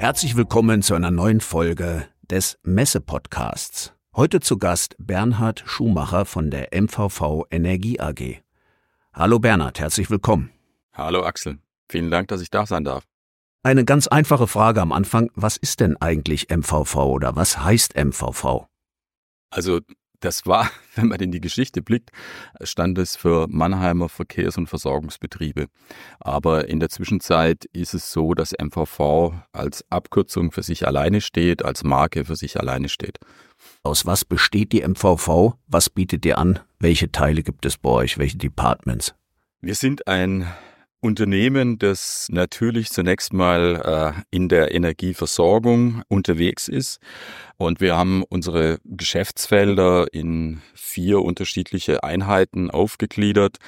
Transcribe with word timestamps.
Herzlich 0.00 0.34
willkommen 0.34 0.80
zu 0.80 0.94
einer 0.94 1.10
neuen 1.10 1.42
Folge 1.42 2.08
des 2.22 2.58
Messe-Podcasts. 2.62 3.92
Heute 4.16 4.40
zu 4.40 4.56
Gast 4.56 4.96
Bernhard 4.98 5.62
Schumacher 5.66 6.24
von 6.24 6.50
der 6.50 6.68
MVV 6.72 7.44
Energie 7.50 8.00
AG. 8.00 8.40
Hallo 9.12 9.38
Bernhard, 9.38 9.78
herzlich 9.78 10.08
willkommen. 10.08 10.52
Hallo 10.94 11.22
Axel, 11.22 11.58
vielen 11.90 12.10
Dank, 12.10 12.28
dass 12.28 12.40
ich 12.40 12.48
da 12.48 12.64
sein 12.64 12.84
darf. 12.84 13.04
Eine 13.62 13.84
ganz 13.84 14.08
einfache 14.08 14.46
Frage 14.46 14.80
am 14.80 14.92
Anfang, 14.92 15.30
was 15.34 15.58
ist 15.58 15.80
denn 15.80 15.98
eigentlich 15.98 16.48
MVV 16.48 16.96
oder 16.96 17.36
was 17.36 17.62
heißt 17.62 17.94
MVV? 17.94 18.68
Also 19.50 19.80
das 20.20 20.46
war, 20.46 20.70
wenn 20.94 21.08
man 21.08 21.20
in 21.20 21.32
die 21.32 21.40
Geschichte 21.40 21.82
blickt, 21.82 22.10
stand 22.62 22.98
es 22.98 23.16
für 23.16 23.46
Mannheimer 23.48 24.08
Verkehrs- 24.08 24.58
und 24.58 24.68
Versorgungsbetriebe. 24.68 25.66
Aber 26.20 26.68
in 26.68 26.80
der 26.80 26.88
Zwischenzeit 26.88 27.64
ist 27.72 27.94
es 27.94 28.12
so, 28.12 28.34
dass 28.34 28.54
MVV 28.58 29.32
als 29.52 29.84
Abkürzung 29.90 30.52
für 30.52 30.62
sich 30.62 30.86
alleine 30.86 31.20
steht, 31.20 31.64
als 31.64 31.84
Marke 31.84 32.24
für 32.24 32.36
sich 32.36 32.58
alleine 32.58 32.88
steht. 32.88 33.18
Aus 33.82 34.06
was 34.06 34.24
besteht 34.24 34.72
die 34.72 34.86
MVV? 34.86 35.54
Was 35.66 35.90
bietet 35.90 36.24
ihr 36.26 36.38
an? 36.38 36.60
Welche 36.78 37.10
Teile 37.10 37.42
gibt 37.42 37.66
es 37.66 37.78
bei 37.78 37.90
euch? 37.90 38.18
Welche 38.18 38.38
Departments? 38.38 39.14
Wir 39.60 39.74
sind 39.74 40.06
ein 40.06 40.46
Unternehmen, 41.00 41.78
das 41.78 42.28
natürlich 42.30 42.90
zunächst 42.90 43.32
mal 43.32 44.14
äh, 44.16 44.22
in 44.30 44.48
der 44.48 44.74
Energieversorgung 44.74 46.02
unterwegs 46.08 46.68
ist. 46.68 47.00
Und 47.60 47.82
wir 47.82 47.94
haben 47.94 48.22
unsere 48.22 48.78
Geschäftsfelder 48.84 50.06
in 50.14 50.62
vier 50.72 51.20
unterschiedliche 51.20 52.02
Einheiten 52.02 52.70
aufgegliedert. 52.70 53.58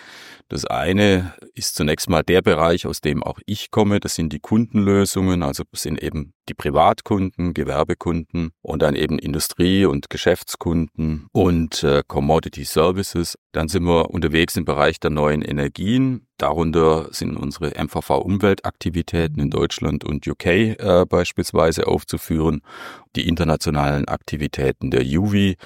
Das 0.48 0.64
eine 0.64 1.34
ist 1.54 1.74
zunächst 1.74 2.08
mal 2.08 2.22
der 2.22 2.40
Bereich, 2.40 2.86
aus 2.86 3.02
dem 3.02 3.22
auch 3.22 3.38
ich 3.44 3.70
komme. 3.70 4.00
Das 4.00 4.14
sind 4.14 4.32
die 4.32 4.40
Kundenlösungen, 4.40 5.42
also 5.42 5.64
das 5.70 5.82
sind 5.82 6.02
eben 6.02 6.32
die 6.48 6.54
Privatkunden, 6.54 7.54
Gewerbekunden 7.54 8.50
und 8.62 8.82
dann 8.82 8.94
eben 8.94 9.18
Industrie- 9.18 9.84
und 9.84 10.10
Geschäftskunden 10.10 11.26
und 11.32 11.84
äh, 11.84 12.02
Commodity 12.06 12.64
Services. 12.64 13.38
Dann 13.52 13.68
sind 13.68 13.84
wir 13.84 14.10
unterwegs 14.10 14.56
im 14.56 14.64
Bereich 14.64 14.98
der 15.00 15.10
neuen 15.10 15.42
Energien. 15.42 16.26
Darunter 16.38 17.08
sind 17.12 17.36
unsere 17.36 17.72
MVV-Umweltaktivitäten 17.80 19.38
in 19.40 19.50
Deutschland 19.50 20.04
und 20.04 20.26
UK 20.26 20.46
äh, 20.46 21.06
beispielsweise 21.08 21.86
aufzuführen. 21.86 22.62
Die 23.14 23.28
internationalen 23.28 23.81
Aktivitäten 24.06 24.90
der 24.90 25.02
UVI, 25.02 25.56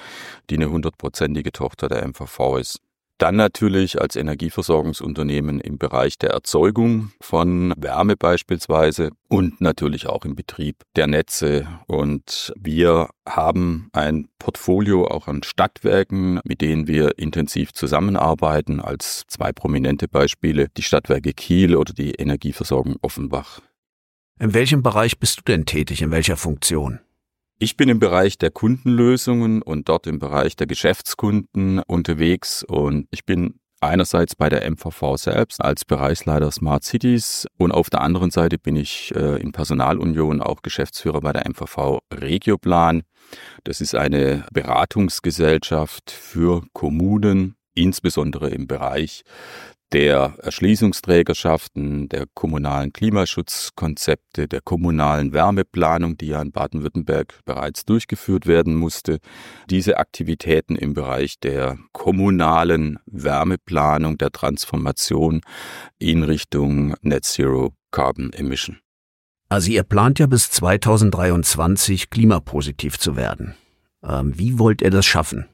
die 0.49 0.55
eine 0.55 0.69
hundertprozentige 0.69 1.51
Tochter 1.51 1.87
der 1.87 2.07
MVV 2.07 2.57
ist. 2.57 2.81
Dann 3.17 3.35
natürlich 3.35 3.99
als 3.99 4.15
Energieversorgungsunternehmen 4.15 5.59
im 5.59 5.79
Bereich 5.79 6.19
der 6.19 6.29
Erzeugung 6.31 7.11
von 7.19 7.73
Wärme 7.75 8.15
beispielsweise 8.15 9.09
und 9.27 9.59
natürlich 9.59 10.05
auch 10.05 10.23
im 10.23 10.35
Betrieb 10.35 10.83
der 10.95 11.07
Netze. 11.07 11.67
Und 11.87 12.53
wir 12.59 13.09
haben 13.27 13.89
ein 13.91 14.27
Portfolio 14.37 15.07
auch 15.07 15.27
an 15.27 15.41
Stadtwerken, 15.41 16.39
mit 16.43 16.61
denen 16.61 16.87
wir 16.87 17.17
intensiv 17.17 17.73
zusammenarbeiten. 17.73 18.79
Als 18.79 19.23
zwei 19.27 19.51
prominente 19.51 20.07
Beispiele 20.07 20.67
die 20.77 20.83
Stadtwerke 20.83 21.33
Kiel 21.33 21.75
oder 21.75 21.93
die 21.93 22.11
Energieversorgung 22.11 22.97
Offenbach. 23.01 23.61
In 24.39 24.53
welchem 24.53 24.83
Bereich 24.83 25.17
bist 25.17 25.39
du 25.39 25.41
denn 25.47 25.65
tätig? 25.65 26.03
In 26.03 26.11
welcher 26.11 26.37
Funktion? 26.37 26.99
Ich 27.59 27.75
bin 27.75 27.89
im 27.89 27.97
Bereich 27.97 28.37
der 28.37 28.51
Kundenlösungen 28.51 29.63
und 29.63 29.89
dort 29.89 30.05
im 30.05 30.19
Bereich 30.19 30.55
der 30.55 30.67
Geschäftskunden 30.67 31.79
unterwegs 31.79 32.63
und 32.63 33.07
ich 33.09 33.25
bin 33.25 33.59
einerseits 33.81 34.35
bei 34.35 34.47
der 34.47 34.69
MVV 34.69 35.17
selbst 35.17 35.63
als 35.63 35.83
Bereichsleiter 35.83 36.51
Smart 36.51 36.83
Cities 36.83 37.47
und 37.57 37.71
auf 37.71 37.89
der 37.89 38.01
anderen 38.01 38.29
Seite 38.29 38.59
bin 38.59 38.75
ich 38.75 39.11
äh, 39.15 39.41
in 39.41 39.53
Personalunion 39.53 40.39
auch 40.43 40.61
Geschäftsführer 40.61 41.19
bei 41.21 41.33
der 41.33 41.49
MVV 41.49 41.97
Regioplan. 42.13 43.01
Das 43.63 43.81
ist 43.81 43.95
eine 43.95 44.45
Beratungsgesellschaft 44.53 46.11
für 46.11 46.61
Kommunen, 46.73 47.55
insbesondere 47.73 48.51
im 48.51 48.67
Bereich 48.67 49.23
der 49.93 50.35
Erschließungsträgerschaften, 50.41 52.09
der 52.09 52.25
kommunalen 52.33 52.91
Klimaschutzkonzepte, 52.91 54.47
der 54.47 54.61
kommunalen 54.61 55.33
Wärmeplanung, 55.33 56.17
die 56.17 56.27
ja 56.27 56.41
in 56.41 56.51
Baden-Württemberg 56.51 57.39
bereits 57.45 57.85
durchgeführt 57.85 58.47
werden 58.47 58.75
musste. 58.75 59.19
Diese 59.69 59.97
Aktivitäten 59.97 60.75
im 60.75 60.93
Bereich 60.93 61.39
der 61.39 61.77
kommunalen 61.93 62.99
Wärmeplanung, 63.05 64.17
der 64.17 64.31
Transformation 64.31 65.41
in 65.99 66.23
Richtung 66.23 66.95
Net 67.01 67.25
Zero 67.25 67.73
Carbon 67.91 68.33
Emission. 68.33 68.79
Also 69.49 69.71
ihr 69.71 69.83
plant 69.83 70.19
ja 70.19 70.27
bis 70.27 70.51
2023 70.51 72.09
klimapositiv 72.09 72.99
zu 72.99 73.15
werden. 73.15 73.55
Ähm, 74.03 74.37
wie 74.37 74.59
wollt 74.59 74.81
ihr 74.81 74.91
das 74.91 75.05
schaffen? 75.05 75.45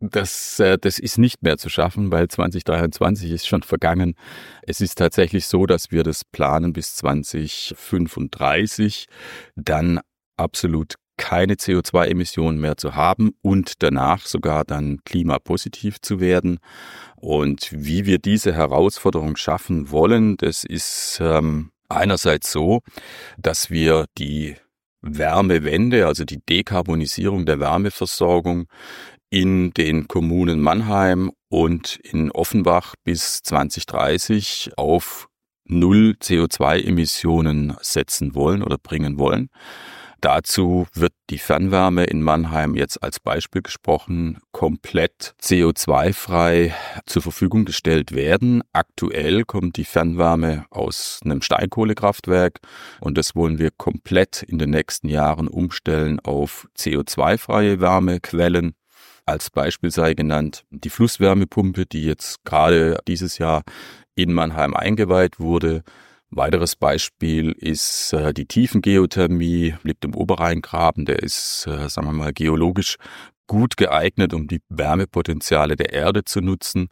Das, 0.00 0.60
äh, 0.60 0.76
das 0.78 0.98
ist 0.98 1.16
nicht 1.16 1.42
mehr 1.42 1.56
zu 1.56 1.70
schaffen, 1.70 2.12
weil 2.12 2.28
2023 2.28 3.30
ist 3.30 3.46
schon 3.46 3.62
vergangen. 3.62 4.14
Es 4.62 4.82
ist 4.82 4.96
tatsächlich 4.96 5.46
so, 5.46 5.64
dass 5.64 5.90
wir 5.90 6.02
das 6.02 6.22
planen 6.24 6.74
bis 6.74 6.96
2035, 6.96 9.06
dann 9.54 10.00
absolut 10.36 10.96
keine 11.16 11.54
CO2-Emissionen 11.54 12.60
mehr 12.60 12.76
zu 12.76 12.94
haben 12.94 13.30
und 13.40 13.82
danach 13.82 14.26
sogar 14.26 14.64
dann 14.64 15.02
klimapositiv 15.04 16.02
zu 16.02 16.20
werden. 16.20 16.58
Und 17.16 17.70
wie 17.72 18.04
wir 18.04 18.18
diese 18.18 18.54
Herausforderung 18.54 19.36
schaffen 19.36 19.90
wollen, 19.90 20.36
das 20.36 20.64
ist 20.64 21.18
ähm, 21.22 21.70
einerseits 21.88 22.52
so, 22.52 22.82
dass 23.38 23.70
wir 23.70 24.04
die 24.18 24.56
Wärmewende, 25.00 26.06
also 26.06 26.24
die 26.24 26.44
Dekarbonisierung 26.44 27.46
der 27.46 27.60
Wärmeversorgung 27.60 28.66
in 29.30 29.72
den 29.72 30.08
Kommunen 30.08 30.60
Mannheim 30.60 31.32
und 31.48 31.96
in 31.96 32.30
Offenbach 32.30 32.94
bis 33.04 33.42
2030 33.42 34.72
auf 34.76 35.28
Null 35.64 36.16
CO2-Emissionen 36.20 37.76
setzen 37.80 38.34
wollen 38.34 38.62
oder 38.62 38.78
bringen 38.78 39.18
wollen. 39.18 39.48
Dazu 40.22 40.86
wird 40.94 41.12
die 41.28 41.38
Fernwärme 41.38 42.04
in 42.04 42.22
Mannheim 42.22 42.74
jetzt 42.74 43.02
als 43.02 43.20
Beispiel 43.20 43.62
gesprochen 43.62 44.38
komplett 44.50 45.34
CO2-frei 45.42 46.74
zur 47.04 47.22
Verfügung 47.22 47.66
gestellt 47.66 48.12
werden. 48.12 48.62
Aktuell 48.72 49.44
kommt 49.44 49.76
die 49.76 49.84
Fernwärme 49.84 50.64
aus 50.70 51.20
einem 51.22 51.42
Steinkohlekraftwerk 51.42 52.60
und 53.00 53.18
das 53.18 53.36
wollen 53.36 53.58
wir 53.58 53.70
komplett 53.70 54.42
in 54.42 54.58
den 54.58 54.70
nächsten 54.70 55.08
Jahren 55.08 55.48
umstellen 55.48 56.18
auf 56.20 56.66
CO2-freie 56.76 57.80
Wärmequellen. 57.80 58.74
Als 59.26 59.50
Beispiel 59.50 59.90
sei 59.90 60.14
genannt 60.14 60.64
die 60.70 60.88
Flusswärmepumpe, 60.88 61.84
die 61.84 62.04
jetzt 62.04 62.44
gerade 62.44 62.98
dieses 63.08 63.38
Jahr 63.38 63.64
in 64.14 64.32
Mannheim 64.32 64.72
eingeweiht 64.74 65.40
wurde. 65.40 65.82
Weiteres 66.30 66.76
Beispiel 66.76 67.50
ist 67.52 68.12
äh, 68.12 68.32
die 68.32 68.46
Tiefengeothermie, 68.46 69.74
liegt 69.82 70.04
im 70.04 70.14
Oberrheingraben. 70.14 71.06
Der 71.06 71.22
ist, 71.24 71.66
äh, 71.66 71.88
sagen 71.88 72.06
wir 72.06 72.12
mal, 72.12 72.32
geologisch 72.32 72.96
gut 73.48 73.76
geeignet, 73.76 74.32
um 74.32 74.46
die 74.46 74.60
Wärmepotenziale 74.68 75.74
der 75.74 75.92
Erde 75.92 76.24
zu 76.24 76.40
nutzen. 76.40 76.88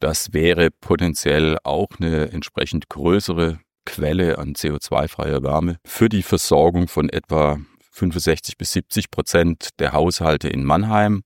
Das 0.00 0.32
wäre 0.32 0.70
potenziell 0.70 1.56
auch 1.62 1.88
eine 2.00 2.30
entsprechend 2.30 2.88
größere 2.88 3.60
Quelle 3.84 4.38
an 4.38 4.54
CO2-freier 4.54 5.44
Wärme 5.44 5.78
für 5.84 6.08
die 6.08 6.22
Versorgung 6.22 6.88
von 6.88 7.08
etwa 7.08 7.58
65 7.92 8.58
bis 8.58 8.72
70 8.72 9.10
Prozent 9.10 9.70
der 9.78 9.92
Haushalte 9.92 10.48
in 10.48 10.64
Mannheim. 10.64 11.22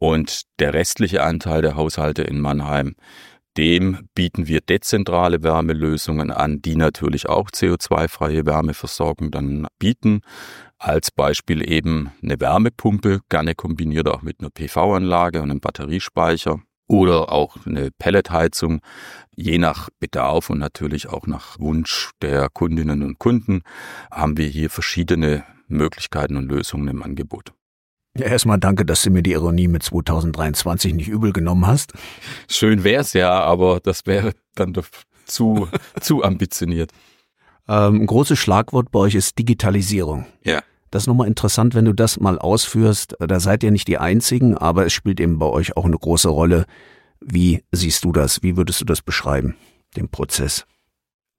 Und 0.00 0.44
der 0.58 0.72
restliche 0.72 1.22
Anteil 1.22 1.60
der 1.60 1.76
Haushalte 1.76 2.22
in 2.22 2.40
Mannheim, 2.40 2.94
dem 3.58 4.08
bieten 4.14 4.48
wir 4.48 4.62
dezentrale 4.62 5.42
Wärmelösungen 5.42 6.30
an, 6.30 6.62
die 6.62 6.74
natürlich 6.74 7.28
auch 7.28 7.50
CO2-freie 7.50 8.46
Wärmeversorgung 8.46 9.30
dann 9.30 9.66
bieten. 9.78 10.22
Als 10.78 11.10
Beispiel 11.10 11.70
eben 11.70 12.10
eine 12.22 12.40
Wärmepumpe, 12.40 13.20
gerne 13.28 13.54
kombiniert 13.54 14.08
auch 14.08 14.22
mit 14.22 14.40
einer 14.40 14.48
PV-Anlage 14.48 15.42
und 15.42 15.50
einem 15.50 15.60
Batteriespeicher 15.60 16.60
oder 16.86 17.30
auch 17.30 17.58
eine 17.66 17.90
Pelletheizung, 17.90 18.80
je 19.36 19.58
nach 19.58 19.90
Bedarf 20.00 20.48
und 20.48 20.60
natürlich 20.60 21.08
auch 21.08 21.26
nach 21.26 21.60
Wunsch 21.60 22.10
der 22.22 22.48
Kundinnen 22.48 23.02
und 23.02 23.18
Kunden 23.18 23.60
haben 24.10 24.38
wir 24.38 24.46
hier 24.46 24.70
verschiedene 24.70 25.44
Möglichkeiten 25.68 26.36
und 26.36 26.48
Lösungen 26.48 26.88
im 26.88 27.02
Angebot. 27.02 27.52
Ja, 28.18 28.26
erstmal 28.26 28.58
danke, 28.58 28.84
dass 28.84 29.02
du 29.02 29.10
mir 29.10 29.22
die 29.22 29.32
Ironie 29.32 29.68
mit 29.68 29.82
2023 29.82 30.94
nicht 30.94 31.08
übel 31.08 31.32
genommen 31.32 31.66
hast. 31.66 31.92
Schön 32.48 32.82
wär's 32.82 33.12
ja, 33.12 33.30
aber 33.30 33.80
das 33.80 34.06
wäre 34.06 34.32
dann 34.54 34.72
doch 34.72 34.86
zu, 35.26 35.68
zu 36.00 36.24
ambitioniert. 36.24 36.90
Ähm, 37.68 38.02
ein 38.02 38.06
großes 38.06 38.38
Schlagwort 38.38 38.90
bei 38.90 38.98
euch 38.98 39.14
ist 39.14 39.38
Digitalisierung. 39.38 40.26
Ja. 40.44 40.60
Das 40.90 41.04
ist 41.04 41.06
nochmal 41.06 41.28
interessant, 41.28 41.76
wenn 41.76 41.84
du 41.84 41.92
das 41.92 42.18
mal 42.18 42.38
ausführst. 42.38 43.14
Da 43.20 43.38
seid 43.38 43.62
ihr 43.62 43.70
nicht 43.70 43.86
die 43.86 43.98
Einzigen, 43.98 44.58
aber 44.58 44.86
es 44.86 44.92
spielt 44.92 45.20
eben 45.20 45.38
bei 45.38 45.46
euch 45.46 45.76
auch 45.76 45.84
eine 45.84 45.96
große 45.96 46.28
Rolle. 46.28 46.66
Wie 47.20 47.62
siehst 47.70 48.04
du 48.04 48.10
das? 48.10 48.42
Wie 48.42 48.56
würdest 48.56 48.80
du 48.80 48.84
das 48.84 49.02
beschreiben, 49.02 49.54
den 49.96 50.08
Prozess? 50.08 50.66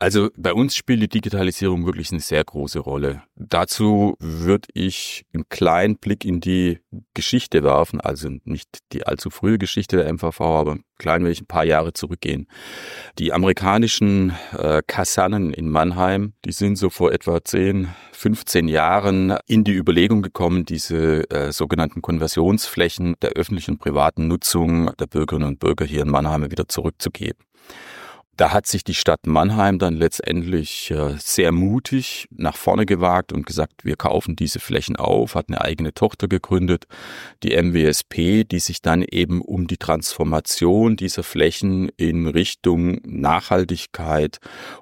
Also 0.01 0.29
bei 0.35 0.51
uns 0.51 0.75
spielt 0.75 1.03
die 1.03 1.09
Digitalisierung 1.09 1.85
wirklich 1.85 2.11
eine 2.11 2.21
sehr 2.21 2.43
große 2.43 2.79
Rolle. 2.79 3.21
Dazu 3.35 4.15
würde 4.19 4.67
ich 4.73 5.27
einen 5.31 5.47
kleinen 5.47 5.97
Blick 5.97 6.25
in 6.25 6.39
die 6.41 6.79
Geschichte 7.13 7.61
werfen, 7.61 8.01
also 8.01 8.29
nicht 8.43 8.79
die 8.93 9.05
allzu 9.05 9.29
frühe 9.29 9.59
Geschichte 9.59 9.97
der 9.97 10.11
MVV, 10.11 10.41
aber 10.41 10.79
klein 10.97 11.23
will 11.23 11.31
ich 11.31 11.41
ein 11.41 11.45
paar 11.45 11.65
Jahre 11.65 11.93
zurückgehen. 11.93 12.47
Die 13.19 13.31
amerikanischen 13.31 14.33
äh, 14.57 14.81
Kasernen 14.87 15.53
in 15.53 15.69
Mannheim, 15.69 16.33
die 16.45 16.51
sind 16.51 16.77
so 16.77 16.89
vor 16.89 17.11
etwa 17.11 17.43
10, 17.43 17.89
15 18.11 18.69
Jahren 18.69 19.37
in 19.45 19.63
die 19.63 19.75
Überlegung 19.75 20.23
gekommen, 20.23 20.65
diese 20.65 21.29
äh, 21.29 21.51
sogenannten 21.51 22.01
Konversionsflächen 22.01 23.17
der 23.21 23.33
öffentlichen 23.33 23.75
und 23.75 23.79
privaten 23.79 24.27
Nutzung 24.27 24.89
der 24.99 25.05
Bürgerinnen 25.05 25.47
und 25.47 25.59
Bürger 25.59 25.85
hier 25.85 26.01
in 26.01 26.09
Mannheim 26.09 26.49
wieder 26.49 26.67
zurückzugeben. 26.67 27.37
Da 28.37 28.51
hat 28.53 28.65
sich 28.65 28.83
die 28.83 28.93
Stadt 28.93 29.27
Mannheim 29.27 29.77
dann 29.77 29.95
letztendlich 29.95 30.89
äh, 30.89 31.15
sehr 31.17 31.51
mutig 31.51 32.27
nach 32.31 32.55
vorne 32.55 32.85
gewagt 32.85 33.33
und 33.33 33.45
gesagt, 33.45 33.83
wir 33.83 33.97
kaufen 33.97 34.35
diese 34.35 34.59
Flächen 34.59 34.95
auf, 34.95 35.35
hat 35.35 35.49
eine 35.49 35.61
eigene 35.61 35.93
Tochter 35.93 36.27
gegründet, 36.27 36.85
die 37.43 37.61
MWSP, 37.61 38.45
die 38.45 38.59
sich 38.59 38.81
dann 38.81 39.03
eben 39.03 39.41
um 39.41 39.67
die 39.67 39.77
Transformation 39.77 40.95
dieser 40.95 41.23
Flächen 41.23 41.89
in 41.97 42.25
Richtung 42.25 42.99
Nachhaltigkeit 43.03 44.39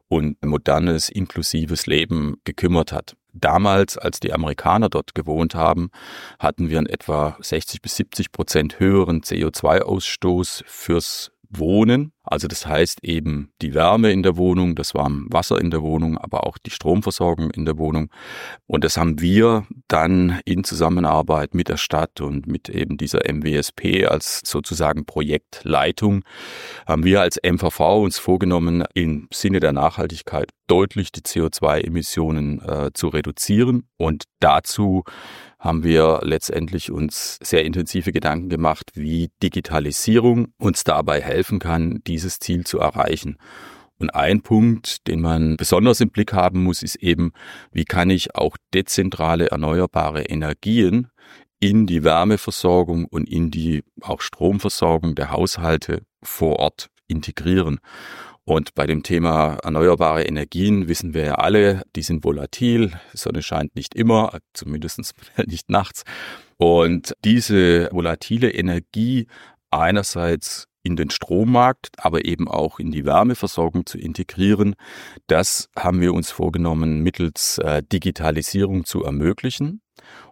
und 0.08 0.44
modernes, 0.46 1.10
inklusives 1.10 1.88
Leben 1.88 2.38
gekümmert 2.44 2.94
hat. 2.94 3.16
Damals, 3.34 3.98
als 3.98 4.20
die 4.20 4.34
Amerikaner 4.34 4.90
dort 4.90 5.14
gewohnt 5.16 5.54
haben, 5.54 5.92
hatten 6.40 6.70
wir 6.70 6.78
einen 6.78 6.88
etwa 6.88 7.38
60 7.40 7.82
bis 7.82 7.96
70 7.96 8.32
Prozent 8.32 8.80
höheren 8.80 9.22
CO2-Ausstoß 9.22 10.64
fürs 10.66 11.32
Wohnen. 11.50 12.12
Also 12.24 12.48
das 12.48 12.68
heißt 12.68 13.04
eben 13.04 13.52
die 13.62 13.74
Wärme 13.74 14.12
in 14.12 14.22
der 14.22 14.38
Wohnung, 14.38 14.76
das 14.76 14.94
warme 14.94 15.26
Wasser 15.30 15.60
in 15.60 15.72
der 15.72 15.82
Wohnung, 15.82 16.18
aber 16.18 16.46
auch 16.46 16.58
die 16.60 16.70
Stromversorgung 16.70 17.50
in 17.52 17.66
der 17.66 17.78
Wohnung. 17.78 18.10
Und 18.68 18.84
das 18.84 18.98
haben 18.98 19.20
wir 19.20 19.66
dann 19.88 20.40
in 20.46 20.64
Zusammenarbeit 20.64 21.56
mit 21.56 21.68
der 21.68 21.78
Stadt 21.78 22.22
und 22.22 22.46
mit 22.46 22.70
eben 22.70 22.98
dieser 22.98 23.22
MWSP 23.28 24.06
als 24.06 24.42
sozusagen 24.46 25.06
Projektleitung, 25.06 26.24
haben 26.86 27.04
wir 27.04 27.22
als 27.22 27.40
MVV 27.44 27.80
uns 28.04 28.20
vorgenommen, 28.20 28.84
im 28.94 29.28
Sinne 29.34 29.60
der 29.60 29.74
Nachhaltigkeit 29.74 30.52
deutlich 30.68 31.12
die 31.12 31.22
CO2-Emissionen 31.22 32.62
äh, 32.62 32.92
zu 32.94 33.08
reduzieren. 33.08 33.88
Und 33.98 34.26
dazu 34.40 35.04
haben 35.60 35.84
wir 35.84 36.22
letztendlich 36.24 36.90
uns 36.90 37.38
sehr 37.44 37.66
intensive 37.66 38.12
Gedanken 38.12 38.50
gemacht, 38.50 38.92
wie 38.94 39.30
Digitalisierung 39.44 40.54
uns 40.58 40.84
dabei 40.84 41.22
helfen 41.22 41.60
kann, 41.60 42.00
dieses 42.08 42.40
Ziel 42.40 42.66
zu 42.66 42.80
erreichen. 42.80 43.38
Und 44.00 44.16
ein 44.16 44.42
Punkt, 44.42 45.08
den 45.08 45.20
man 45.20 45.58
besonders 45.58 46.00
im 46.00 46.10
Blick 46.10 46.32
haben 46.32 46.64
muss, 46.64 46.82
ist 46.82 46.96
eben, 46.96 47.34
wie 47.74 47.84
kann 47.84 48.10
ich 48.10 48.36
auch 48.36 48.56
dezentrale 48.74 49.48
erneuerbare 49.48 50.24
Energien 50.24 51.08
in 51.60 51.86
die 51.86 52.06
Wärmeversorgung 52.06 53.06
und 53.06 53.30
in 53.30 53.52
die 53.52 53.84
auch 54.02 54.22
Stromversorgung 54.22 55.16
der 55.16 55.32
Haushalte 55.32 56.04
vor 56.24 56.58
Ort 56.60 56.90
integrieren. 57.08 57.80
Und 58.50 58.74
bei 58.74 58.88
dem 58.88 59.04
Thema 59.04 59.60
erneuerbare 59.62 60.24
Energien 60.24 60.88
wissen 60.88 61.14
wir 61.14 61.24
ja 61.24 61.36
alle, 61.36 61.84
die 61.96 62.02
sind 62.02 62.24
volatil. 62.24 62.94
Die 63.14 63.18
Sonne 63.18 63.44
scheint 63.44 63.76
nicht 63.76 63.94
immer, 63.94 64.40
zumindest 64.54 65.14
nicht 65.46 65.70
nachts. 65.70 66.02
Und 66.58 67.14
diese 67.24 67.90
volatile 67.92 68.52
Energie 68.52 69.28
einerseits 69.70 70.66
in 70.82 70.96
den 70.96 71.12
Strommarkt, 71.12 71.90
aber 72.00 72.26
eben 72.26 72.48
auch 72.48 72.80
in 72.80 72.90
die 72.90 73.06
Wärmeversorgung 73.06 73.86
zu 73.86 74.00
integrieren. 74.00 74.74
Das 75.28 75.70
haben 75.78 76.02
wir 76.02 76.16
uns 76.16 76.32
vorgenommen, 76.32 77.02
mittels 77.04 77.60
äh, 77.60 77.84
Digitalisierung 77.84 78.84
zu 78.84 79.04
ermöglichen. 79.04 79.84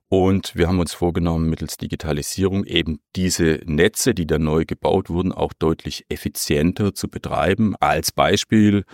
Und 0.09 0.55
wir 0.55 0.67
haben 0.67 0.79
uns 0.79 0.93
vorgenommen, 0.93 1.49
mittels 1.49 1.75
Digitalisierung 1.75 2.63
eben 2.63 2.99
diese 3.15 3.59
Netze, 3.65 4.13
die 4.13 4.25
da 4.25 4.39
neu 4.39 4.63
gebaut 4.63 5.09
wurden, 5.09 5.33
auch 5.33 5.51
deutlich 5.51 6.05
effizienter 6.07 6.93
zu 6.93 7.09
betreiben. 7.09 7.75
Als 7.79 8.13
Beispiel 8.13 8.85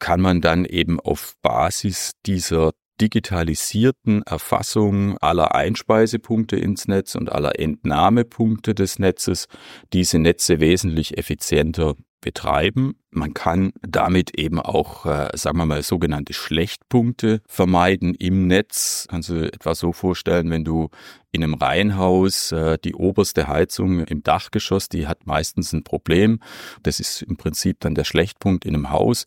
kann 0.00 0.20
man 0.20 0.40
dann 0.40 0.64
eben 0.64 0.98
auf 0.98 1.34
Basis 1.42 2.12
dieser 2.26 2.72
digitalisierten 3.00 4.22
Erfassung 4.22 5.16
aller 5.18 5.54
Einspeisepunkte 5.54 6.56
ins 6.56 6.88
Netz 6.88 7.14
und 7.14 7.30
aller 7.30 7.58
Entnahmepunkte 7.58 8.74
des 8.74 8.98
Netzes 8.98 9.46
diese 9.92 10.18
Netze 10.18 10.58
wesentlich 10.58 11.16
effizienter 11.16 11.94
betreiben. 12.20 12.96
Man 13.10 13.34
kann 13.34 13.72
damit 13.80 14.38
eben 14.38 14.60
auch, 14.60 15.06
äh, 15.06 15.30
sagen 15.34 15.58
wir 15.58 15.66
mal, 15.66 15.82
sogenannte 15.82 16.32
Schlechtpunkte 16.32 17.40
vermeiden 17.46 18.14
im 18.14 18.46
Netz. 18.46 19.06
Kannst 19.08 19.30
du 19.30 19.52
etwa 19.52 19.74
so 19.74 19.92
vorstellen, 19.92 20.50
wenn 20.50 20.64
du 20.64 20.88
in 21.30 21.42
einem 21.42 21.54
Reihenhaus 21.54 22.52
äh, 22.52 22.78
die 22.82 22.94
oberste 22.94 23.48
Heizung 23.48 24.04
im 24.04 24.22
Dachgeschoss, 24.22 24.88
die 24.88 25.06
hat 25.06 25.26
meistens 25.26 25.72
ein 25.72 25.84
Problem. 25.84 26.40
Das 26.82 27.00
ist 27.00 27.22
im 27.22 27.36
Prinzip 27.36 27.80
dann 27.80 27.94
der 27.94 28.04
Schlechtpunkt 28.04 28.64
in 28.64 28.74
einem 28.74 28.90
Haus, 28.90 29.26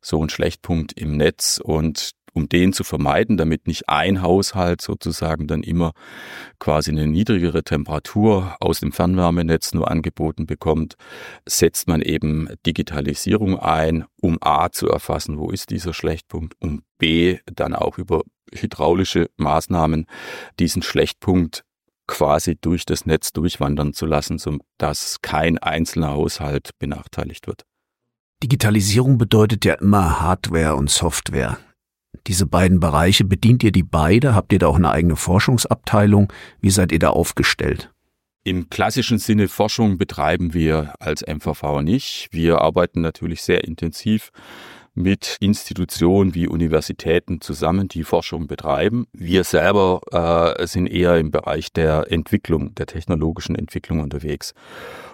so 0.00 0.22
ein 0.22 0.28
Schlechtpunkt 0.28 0.92
im 0.94 1.16
Netz 1.16 1.60
und 1.62 2.12
um 2.32 2.48
den 2.48 2.72
zu 2.72 2.84
vermeiden, 2.84 3.36
damit 3.36 3.66
nicht 3.66 3.88
ein 3.88 4.22
Haushalt 4.22 4.80
sozusagen 4.80 5.46
dann 5.46 5.62
immer 5.62 5.92
quasi 6.58 6.90
eine 6.90 7.06
niedrigere 7.06 7.62
Temperatur 7.62 8.56
aus 8.60 8.80
dem 8.80 8.92
Fernwärmenetz 8.92 9.74
nur 9.74 9.90
angeboten 9.90 10.46
bekommt, 10.46 10.96
setzt 11.46 11.88
man 11.88 12.02
eben 12.02 12.48
Digitalisierung 12.66 13.58
ein, 13.58 14.04
um 14.20 14.38
A 14.40 14.70
zu 14.70 14.88
erfassen, 14.88 15.38
wo 15.38 15.50
ist 15.50 15.70
dieser 15.70 15.94
Schlechtpunkt, 15.94 16.54
um 16.60 16.82
B 16.98 17.38
dann 17.46 17.74
auch 17.74 17.98
über 17.98 18.22
hydraulische 18.54 19.30
Maßnahmen 19.36 20.06
diesen 20.58 20.82
Schlechtpunkt 20.82 21.64
quasi 22.06 22.56
durch 22.60 22.84
das 22.84 23.06
Netz 23.06 23.32
durchwandern 23.32 23.92
zu 23.94 24.06
lassen, 24.06 24.38
sodass 24.38 25.22
kein 25.22 25.58
einzelner 25.58 26.10
Haushalt 26.10 26.70
benachteiligt 26.78 27.46
wird. 27.46 27.64
Digitalisierung 28.42 29.18
bedeutet 29.18 29.64
ja 29.64 29.74
immer 29.74 30.20
Hardware 30.20 30.74
und 30.74 30.90
Software 30.90 31.58
diese 32.26 32.46
beiden 32.46 32.80
Bereiche, 32.80 33.24
bedient 33.24 33.62
ihr 33.64 33.72
die 33.72 33.82
beide? 33.82 34.34
Habt 34.34 34.52
ihr 34.52 34.58
da 34.58 34.66
auch 34.68 34.76
eine 34.76 34.90
eigene 34.90 35.16
Forschungsabteilung? 35.16 36.32
Wie 36.60 36.70
seid 36.70 36.92
ihr 36.92 36.98
da 36.98 37.10
aufgestellt? 37.10 37.90
Im 38.44 38.70
klassischen 38.70 39.18
Sinne 39.18 39.48
Forschung 39.48 39.98
betreiben 39.98 40.52
wir 40.52 40.94
als 40.98 41.24
MVV 41.26 41.80
nicht. 41.80 42.28
Wir 42.32 42.60
arbeiten 42.60 43.00
natürlich 43.00 43.42
sehr 43.42 43.64
intensiv 43.64 44.30
mit 44.94 45.36
Institutionen 45.40 46.34
wie 46.34 46.48
Universitäten 46.48 47.40
zusammen, 47.40 47.88
die 47.88 48.04
Forschung 48.04 48.46
betreiben. 48.46 49.06
Wir 49.12 49.44
selber 49.44 50.00
äh, 50.58 50.66
sind 50.66 50.86
eher 50.86 51.18
im 51.18 51.30
Bereich 51.30 51.72
der 51.72 52.10
Entwicklung, 52.10 52.74
der 52.74 52.86
technologischen 52.86 53.54
Entwicklung 53.56 54.00
unterwegs. 54.00 54.54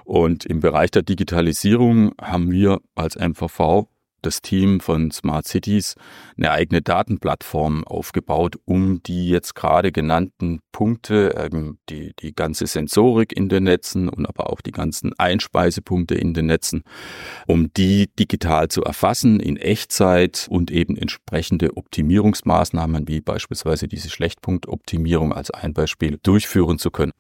Und 0.05 0.47
im 0.47 0.61
Bereich 0.61 0.91
der 0.91 1.03
Digitalisierung 1.03 2.13
haben 2.21 2.51
wir 2.51 2.81
als 2.95 3.17
MVV 3.17 3.87
das 4.23 4.43
Team 4.43 4.81
von 4.81 5.11
Smart 5.11 5.47
Cities 5.47 5.95
eine 6.37 6.51
eigene 6.51 6.83
Datenplattform 6.83 7.85
aufgebaut, 7.85 8.57
um 8.65 9.03
die 9.03 9.29
jetzt 9.29 9.55
gerade 9.55 9.93
genannten 9.93 10.61
Punkte, 10.73 11.35
ähm, 11.37 11.79
die, 11.89 12.15
die 12.19 12.35
ganze 12.35 12.67
Sensorik 12.67 13.37
in 13.37 13.49
den 13.49 13.65
Netzen 13.65 14.09
und 14.09 14.27
aber 14.27 14.51
auch 14.51 14.61
die 14.61 14.73
ganzen 14.73 15.13
Einspeisepunkte 15.19 16.15
in 16.15 16.35
den 16.35 16.47
Netzen, 16.47 16.83
um 17.47 17.73
die 17.75 18.09
digital 18.19 18.69
zu 18.69 18.83
erfassen 18.83 19.41
in 19.41 19.57
Echtzeit 19.57 20.47
und 20.51 20.71
eben 20.71 20.97
entsprechende 20.97 21.77
Optimierungsmaßnahmen 21.77 23.09
wie 23.09 23.21
beispielsweise 23.21 23.89
diese 23.89 24.11
Schlechtpunktoptimierung 24.11 25.33
als 25.33 25.51
ein 25.51 25.75
Beispiel 25.75 26.19
durchführen 26.23 26.79
zu 26.79 26.91
können. 26.91 27.13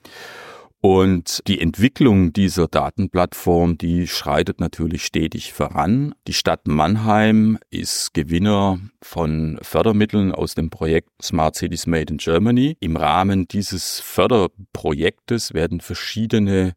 Und 0.80 1.40
die 1.48 1.60
Entwicklung 1.60 2.32
dieser 2.32 2.68
Datenplattform, 2.68 3.78
die 3.78 4.06
schreitet 4.06 4.60
natürlich 4.60 5.04
stetig 5.04 5.52
voran. 5.52 6.14
Die 6.28 6.32
Stadt 6.32 6.68
Mannheim 6.68 7.58
ist 7.70 8.14
Gewinner 8.14 8.78
von 9.02 9.58
Fördermitteln 9.60 10.30
aus 10.30 10.54
dem 10.54 10.70
Projekt 10.70 11.10
Smart 11.20 11.56
Cities 11.56 11.88
Made 11.88 12.12
in 12.12 12.18
Germany. 12.18 12.76
Im 12.78 12.96
Rahmen 12.96 13.48
dieses 13.48 13.98
Förderprojektes 13.98 15.52
werden 15.52 15.80
verschiedene 15.80 16.74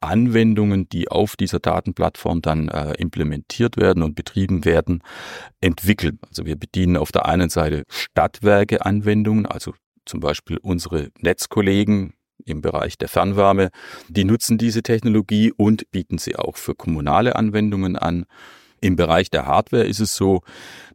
Anwendungen, 0.00 0.86
die 0.90 1.08
auf 1.08 1.34
dieser 1.34 1.58
Datenplattform 1.58 2.42
dann 2.42 2.68
äh, 2.68 2.92
implementiert 2.98 3.78
werden 3.78 4.02
und 4.02 4.14
betrieben 4.14 4.66
werden, 4.66 5.02
entwickelt. 5.62 6.16
Also 6.28 6.44
wir 6.44 6.56
bedienen 6.56 6.98
auf 6.98 7.12
der 7.12 7.24
einen 7.24 7.48
Seite 7.48 7.84
Stadtwerke-Anwendungen, 7.88 9.46
also 9.46 9.72
zum 10.04 10.20
Beispiel 10.20 10.58
unsere 10.58 11.08
Netzkollegen 11.18 12.12
im 12.44 12.62
Bereich 12.62 12.98
der 12.98 13.08
Fernwärme. 13.08 13.70
Die 14.08 14.24
nutzen 14.24 14.58
diese 14.58 14.82
Technologie 14.82 15.52
und 15.52 15.90
bieten 15.90 16.18
sie 16.18 16.36
auch 16.36 16.56
für 16.56 16.74
kommunale 16.74 17.36
Anwendungen 17.36 17.96
an. 17.96 18.26
Im 18.80 18.94
Bereich 18.94 19.30
der 19.30 19.46
Hardware 19.46 19.84
ist 19.84 19.98
es 19.98 20.14
so, 20.14 20.42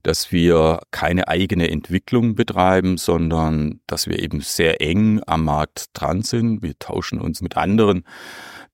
dass 0.03 0.31
wir 0.31 0.79
keine 0.91 1.27
eigene 1.27 1.69
Entwicklung 1.69 2.35
betreiben, 2.35 2.97
sondern 2.97 3.81
dass 3.87 4.07
wir 4.07 4.19
eben 4.19 4.39
sehr 4.39 4.81
eng 4.81 5.21
am 5.27 5.43
Markt 5.43 5.87
dran 5.93 6.21
sind. 6.21 6.61
Wir 6.61 6.79
tauschen 6.79 7.19
uns 7.19 7.41
mit 7.41 7.57
anderen 7.57 8.05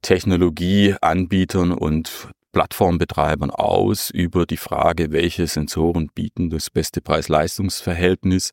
Technologieanbietern 0.02 1.72
und 1.72 2.30
Plattformbetreibern 2.52 3.52
aus 3.52 4.10
über 4.10 4.46
die 4.46 4.58
Frage, 4.58 5.12
welche 5.12 5.48
Sensoren 5.48 6.10
bieten 6.14 6.50
das 6.50 6.70
beste 6.70 7.02
Preis-Leistungs-Verhältnis, 7.02 8.52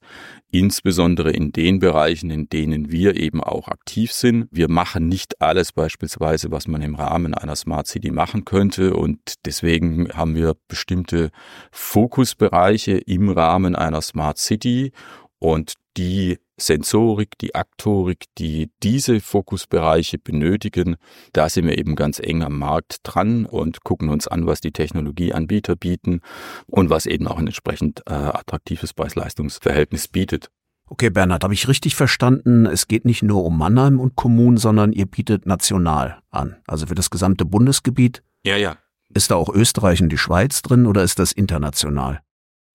insbesondere 0.51 1.31
in 1.31 1.53
den 1.53 1.79
Bereichen, 1.79 2.31
in 2.31 2.49
denen 2.49 2.91
wir 2.91 3.17
eben 3.17 3.43
auch 3.43 3.69
aktiv 3.69 4.13
sind. 4.13 4.49
Wir 4.51 4.69
machen 4.69 5.09
nicht 5.09 5.41
alles 5.41 5.73
beispielsweise, 5.73 6.51
was 6.51 6.69
man 6.69 6.83
im 6.83 6.95
Rahmen 6.95 7.35
einer 7.35 7.57
Smart 7.57 7.87
City 7.87 8.11
machen 8.11 8.45
könnte 8.45 8.95
und 8.95 9.19
deswegen 9.45 10.09
haben 10.13 10.35
wir 10.35 10.55
bestimmte 10.69 11.31
Fokusbereiche 11.71 12.99
im 12.99 13.31
Rahmen 13.31 13.77
einer 13.77 14.03
Smart 14.03 14.39
City 14.39 14.93
und 15.39 15.75
die 15.97 16.39
Sensorik, 16.59 17.37
die 17.39 17.55
Aktorik, 17.55 18.25
die 18.39 18.71
diese 18.83 19.21
Fokusbereiche 19.21 20.19
benötigen, 20.19 20.97
da 21.33 21.49
sind 21.49 21.67
wir 21.67 21.77
eben 21.77 21.97
ganz 21.97 22.19
eng 22.19 22.43
am 22.43 22.59
Markt 22.59 23.01
dran 23.03 23.45
und 23.45 23.85
gucken 23.85 24.09
uns 24.09 24.27
an, 24.27 24.47
was 24.47 24.61
die 24.61 24.73
Technologieanbieter 24.73 25.77
bieten 25.77 26.21
und 26.67 26.89
was 26.89 27.07
eben 27.07 27.27
auch 27.27 27.39
ein 27.39 27.47
entsprechend 27.47 28.01
äh, 28.07 28.15
attraktives 28.15 28.95
Preis-Leistungs-Verhältnis 28.95 30.09
bietet. 30.09 30.51
Okay, 30.89 31.11
Bernhard, 31.11 31.43
habe 31.43 31.55
ich 31.55 31.69
richtig 31.69 31.97
verstanden? 31.97 32.65
Es 32.65 32.87
geht 32.87 33.05
nicht 33.05 33.23
nur 33.23 33.45
um 33.45 33.59
Mannheim 33.59 33.99
und 33.99 34.15
Kommunen, 34.15 34.57
sondern 34.57 34.93
ihr 34.93 35.07
bietet 35.07 35.45
national 35.45 36.21
an, 36.31 36.57
also 36.67 36.87
für 36.87 36.95
das 36.95 37.11
gesamte 37.11 37.45
Bundesgebiet. 37.45 38.23
Ja, 38.45 38.57
ja. 38.57 38.77
Ist 39.13 39.31
da 39.31 39.35
auch 39.35 39.49
Österreich 39.49 40.01
und 40.01 40.11
die 40.11 40.19
Schweiz 40.19 40.63
drin 40.63 40.87
oder 40.87 41.03
ist 41.03 41.19
das 41.19 41.33
international? 41.33 42.21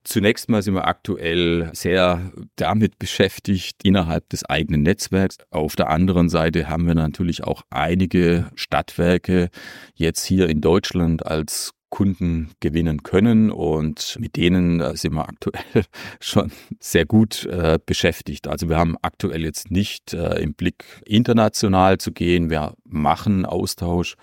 Zunächst 0.03 0.50
mal 0.50 0.63
sind 0.63 0.74
wir 0.74 0.88
aktuell 0.88 1.70
sehr 1.74 2.31
damit 2.55 2.98
beschäftigt 2.98 3.81
innerhalb 3.84 4.27
des 4.29 4.43
eigenen 4.43 4.81
Netzwerks. 4.81 5.38
Auf 5.51 5.75
der 5.75 5.89
anderen 5.89 6.27
Seite 6.27 6.70
haben 6.70 6.88
wir 6.88 6.96
natürlich 6.96 7.43
auch 7.43 7.62
einige 7.70 8.50
Stadtwerke 8.55 9.50
jetzt 9.93 10.25
hier 10.25 10.50
in 10.50 10.60
Deutschland 10.60 11.25
als 11.25 11.74
Kunden 11.91 12.51
gewinnen 12.62 13.03
können 13.03 13.51
und 13.51 14.17
mit 14.20 14.38
denen 14.38 14.79
äh, 14.79 14.96
sind 14.96 15.13
wir 15.13 15.27
aktuell 15.27 15.84
schon 16.20 16.51
sehr 16.79 17.05
gut 17.05 17.46
äh, 17.46 17.77
beschäftigt. 17.86 18.48
Also 18.48 18.70
wir 18.70 18.77
haben 18.77 18.96
aktuell 19.01 19.43
jetzt 19.43 19.70
nicht 19.70 20.13
äh, 20.13 20.41
im 20.41 20.53
Blick 20.53 20.86
international 21.05 21.98
zu 21.98 22.13
gehen. 22.13 22.50
Wir 22.50 22.74
machen 22.86 23.46
Austausch 23.46 24.15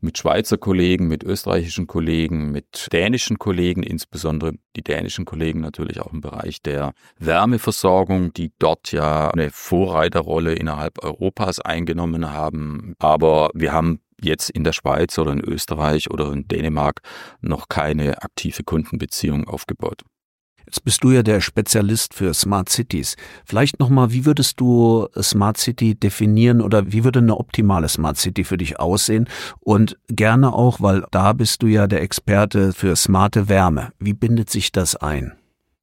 mit 0.00 0.18
Schweizer 0.18 0.58
Kollegen, 0.58 1.08
mit 1.08 1.24
österreichischen 1.24 1.86
Kollegen, 1.86 2.50
mit 2.52 2.88
dänischen 2.92 3.38
Kollegen, 3.38 3.82
insbesondere 3.82 4.52
die 4.76 4.82
dänischen 4.82 5.24
Kollegen 5.24 5.60
natürlich 5.60 6.00
auch 6.00 6.12
im 6.12 6.20
Bereich 6.20 6.62
der 6.62 6.92
Wärmeversorgung, 7.18 8.32
die 8.32 8.52
dort 8.58 8.92
ja 8.92 9.30
eine 9.30 9.50
Vorreiterrolle 9.50 10.54
innerhalb 10.54 11.02
Europas 11.02 11.60
eingenommen 11.60 12.30
haben. 12.30 12.94
Aber 12.98 13.50
wir 13.54 13.72
haben 13.72 14.00
jetzt 14.20 14.50
in 14.50 14.64
der 14.64 14.72
Schweiz 14.72 15.18
oder 15.18 15.32
in 15.32 15.40
Österreich 15.40 16.10
oder 16.10 16.32
in 16.32 16.46
Dänemark 16.48 17.00
noch 17.40 17.68
keine 17.68 18.22
aktive 18.22 18.64
Kundenbeziehung 18.64 19.48
aufgebaut. 19.48 20.02
Jetzt 20.68 20.84
bist 20.84 21.02
du 21.02 21.12
ja 21.12 21.22
der 21.22 21.40
Spezialist 21.40 22.12
für 22.12 22.34
Smart 22.34 22.68
Cities. 22.68 23.16
Vielleicht 23.46 23.80
nochmal, 23.80 24.12
wie 24.12 24.26
würdest 24.26 24.60
du 24.60 25.08
Smart 25.18 25.56
City 25.56 25.94
definieren 25.94 26.60
oder 26.60 26.92
wie 26.92 27.04
würde 27.04 27.20
eine 27.20 27.38
optimale 27.38 27.88
Smart 27.88 28.18
City 28.18 28.44
für 28.44 28.58
dich 28.58 28.78
aussehen? 28.78 29.30
Und 29.60 29.96
gerne 30.10 30.52
auch, 30.52 30.82
weil 30.82 31.06
da 31.10 31.32
bist 31.32 31.62
du 31.62 31.68
ja 31.68 31.86
der 31.86 32.02
Experte 32.02 32.74
für 32.74 32.96
smarte 32.96 33.48
Wärme. 33.48 33.94
Wie 33.98 34.12
bindet 34.12 34.50
sich 34.50 34.70
das 34.70 34.94
ein? 34.94 35.32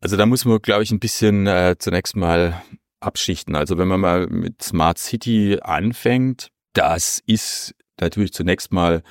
Also 0.01 0.17
da 0.17 0.27
muss 0.27 0.45
man, 0.45 0.59
glaube 0.61 0.83
ich, 0.83 0.91
ein 0.91 0.99
bisschen 0.99 1.47
äh, 1.47 1.77
zunächst 1.79 2.15
mal 2.15 2.61
abschichten. 2.99 3.55
Also 3.55 3.79
wenn 3.79 3.87
man 3.87 4.01
mal 4.01 4.27
mit 4.27 4.61
Smart 4.61 4.99
City 4.99 5.57
anfängt, 5.63 6.49
das 6.73 7.23
ist 7.25 7.73
natürlich 7.99 8.33
zunächst 8.33 8.71
mal 8.71 9.01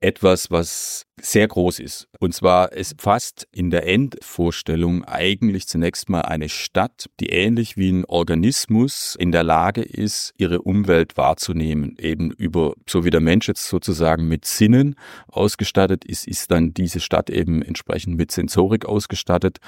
etwas, 0.00 0.50
was 0.50 1.06
sehr 1.20 1.46
groß 1.46 1.78
ist. 1.78 2.08
Und 2.18 2.34
zwar 2.34 2.72
es 2.72 2.94
fasst 2.98 3.46
in 3.52 3.70
der 3.70 3.86
Endvorstellung 3.86 5.04
eigentlich 5.04 5.68
zunächst 5.68 6.08
mal 6.08 6.22
eine 6.22 6.48
Stadt, 6.48 7.10
die 7.20 7.28
ähnlich 7.28 7.76
wie 7.76 7.92
ein 7.92 8.04
Organismus 8.06 9.14
in 9.18 9.30
der 9.30 9.42
Lage 9.42 9.82
ist, 9.82 10.32
ihre 10.38 10.62
Umwelt 10.62 11.16
wahrzunehmen. 11.16 11.96
Eben 11.98 12.30
über, 12.30 12.74
so 12.88 13.04
wie 13.04 13.10
der 13.10 13.20
Mensch 13.20 13.48
jetzt 13.48 13.66
sozusagen 13.68 14.28
mit 14.28 14.46
Sinnen 14.46 14.94
ausgestattet 15.28 16.04
ist, 16.04 16.26
ist 16.26 16.50
dann 16.50 16.72
diese 16.72 17.00
Stadt 17.00 17.28
eben 17.28 17.62
entsprechend 17.62 18.16
mit 18.16 18.32
Sensorik 18.32 18.86
ausgestattet 18.86 19.58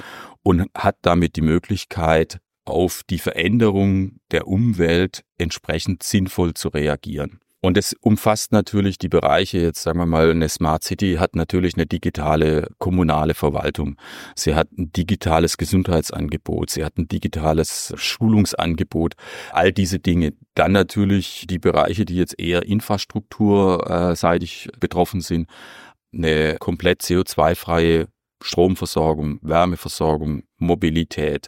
und 0.42 0.66
hat 0.74 0.96
damit 1.02 1.36
die 1.36 1.42
Möglichkeit, 1.42 2.40
auf 2.64 3.02
die 3.10 3.18
Veränderung 3.18 4.20
der 4.30 4.46
Umwelt 4.46 5.24
entsprechend 5.36 6.02
sinnvoll 6.04 6.54
zu 6.54 6.68
reagieren. 6.68 7.40
Und 7.64 7.78
es 7.78 7.94
umfasst 8.00 8.50
natürlich 8.50 8.98
die 8.98 9.08
Bereiche, 9.08 9.58
jetzt 9.58 9.84
sagen 9.84 10.00
wir 10.00 10.06
mal, 10.06 10.32
eine 10.32 10.48
Smart 10.48 10.82
City 10.82 11.18
hat 11.20 11.36
natürlich 11.36 11.74
eine 11.74 11.86
digitale 11.86 12.66
kommunale 12.78 13.34
Verwaltung. 13.34 13.94
Sie 14.34 14.56
hat 14.56 14.72
ein 14.72 14.90
digitales 14.92 15.58
Gesundheitsangebot, 15.58 16.70
sie 16.70 16.84
hat 16.84 16.98
ein 16.98 17.06
digitales 17.06 17.94
Schulungsangebot, 17.96 19.14
all 19.52 19.70
diese 19.70 20.00
Dinge. 20.00 20.32
Dann 20.54 20.72
natürlich 20.72 21.46
die 21.48 21.60
Bereiche, 21.60 22.04
die 22.04 22.16
jetzt 22.16 22.36
eher 22.36 22.66
infrastrukturseitig 22.66 24.70
betroffen 24.80 25.20
sind, 25.20 25.48
eine 26.12 26.56
komplett 26.58 27.02
CO2-freie 27.02 28.08
Stromversorgung, 28.42 29.38
Wärmeversorgung, 29.40 30.42
Mobilität, 30.58 31.46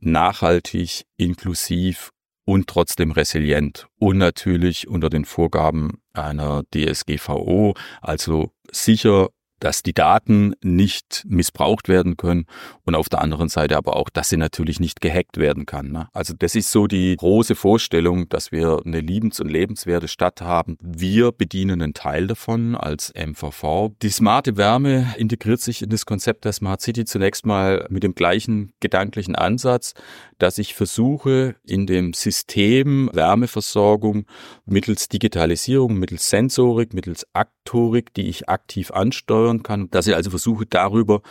nachhaltig, 0.00 1.04
inklusiv 1.16 2.10
und 2.44 2.66
trotzdem 2.66 3.10
resilient 3.10 3.86
und 3.98 4.18
natürlich 4.18 4.88
unter 4.88 5.10
den 5.10 5.24
Vorgaben 5.24 6.02
einer 6.12 6.62
DSGVO, 6.74 7.74
also 8.00 8.52
sicher 8.70 9.28
dass 9.64 9.82
die 9.82 9.94
Daten 9.94 10.52
nicht 10.62 11.24
missbraucht 11.26 11.88
werden 11.88 12.18
können 12.18 12.44
und 12.84 12.94
auf 12.94 13.08
der 13.08 13.22
anderen 13.22 13.48
Seite 13.48 13.78
aber 13.78 13.96
auch, 13.96 14.10
dass 14.10 14.28
sie 14.28 14.36
natürlich 14.36 14.78
nicht 14.78 15.00
gehackt 15.00 15.38
werden 15.38 15.64
kann. 15.64 15.90
Ne? 15.90 16.08
Also 16.12 16.34
das 16.38 16.54
ist 16.54 16.70
so 16.70 16.86
die 16.86 17.16
große 17.16 17.54
Vorstellung, 17.54 18.28
dass 18.28 18.52
wir 18.52 18.82
eine 18.84 19.00
liebens- 19.00 19.40
und 19.40 19.48
lebenswerte 19.48 20.06
Stadt 20.06 20.42
haben. 20.42 20.76
Wir 20.82 21.32
bedienen 21.32 21.80
einen 21.80 21.94
Teil 21.94 22.26
davon 22.26 22.74
als 22.74 23.10
MVV. 23.14 23.92
Die 24.02 24.10
smarte 24.10 24.58
Wärme 24.58 25.14
integriert 25.16 25.62
sich 25.62 25.80
in 25.80 25.88
das 25.88 26.04
Konzept 26.04 26.44
der 26.44 26.52
Smart 26.52 26.82
City 26.82 27.06
zunächst 27.06 27.46
mal 27.46 27.86
mit 27.88 28.02
dem 28.02 28.14
gleichen 28.14 28.70
gedanklichen 28.80 29.34
Ansatz, 29.34 29.94
dass 30.36 30.58
ich 30.58 30.74
versuche, 30.74 31.56
in 31.64 31.86
dem 31.86 32.12
System 32.12 33.08
Wärmeversorgung 33.14 34.26
mittels 34.66 35.08
Digitalisierung, 35.08 35.94
mittels 35.94 36.28
Sensorik, 36.28 36.92
mittels 36.92 37.26
Aktorik, 37.32 38.12
die 38.12 38.28
ich 38.28 38.50
aktiv 38.50 38.90
ansteuere, 38.90 39.53
steuern 39.54 39.62
kann, 39.62 39.90
dass 39.90 40.06
ich 40.06 40.14
also 40.14 40.30
versuche, 40.30 40.66
darüber 40.66 41.22